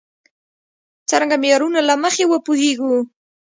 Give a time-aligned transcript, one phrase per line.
[1.09, 2.93] څرنګه معیارونو له مخې وپوهېږو.